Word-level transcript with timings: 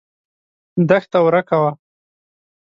دښته 0.89 1.17
ورکه 1.25 1.55
وه. 1.61 1.71